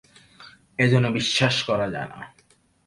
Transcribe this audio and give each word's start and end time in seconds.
এ 0.79 0.85
যে 0.91 0.99
বিশ্বাস 1.11 1.55
করা 1.63 1.87
যায় 1.91 2.09
না। 2.09 2.19